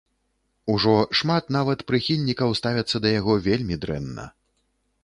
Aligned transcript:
Ужо 0.75 0.93
шмат 1.19 1.53
нават 1.57 1.83
прыхільнікаў 1.91 2.49
ставяцца 2.61 2.97
да 3.05 3.13
яго 3.19 3.33
вельмі 3.51 3.75
дрэнна. 3.87 4.29